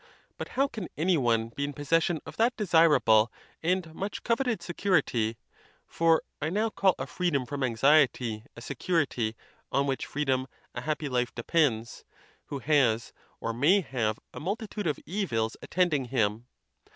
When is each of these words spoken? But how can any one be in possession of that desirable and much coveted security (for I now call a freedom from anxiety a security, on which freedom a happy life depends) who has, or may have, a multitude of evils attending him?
But 0.39 0.47
how 0.57 0.67
can 0.67 0.87
any 0.97 1.15
one 1.15 1.49
be 1.49 1.63
in 1.63 1.73
possession 1.73 2.21
of 2.25 2.35
that 2.37 2.57
desirable 2.57 3.31
and 3.61 3.93
much 3.93 4.23
coveted 4.23 4.59
security 4.63 5.37
(for 5.85 6.23
I 6.41 6.49
now 6.49 6.71
call 6.71 6.95
a 6.97 7.05
freedom 7.05 7.45
from 7.45 7.61
anxiety 7.63 8.43
a 8.55 8.61
security, 8.61 9.35
on 9.71 9.85
which 9.85 10.07
freedom 10.07 10.47
a 10.73 10.81
happy 10.81 11.07
life 11.07 11.35
depends) 11.35 12.03
who 12.47 12.57
has, 12.57 13.13
or 13.39 13.53
may 13.53 13.81
have, 13.81 14.17
a 14.33 14.39
multitude 14.39 14.87
of 14.87 14.99
evils 15.05 15.55
attending 15.61 16.05
him? 16.05 16.47